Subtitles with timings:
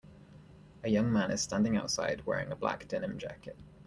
[0.81, 3.55] A young man is standing outside wearing a black denim jacket.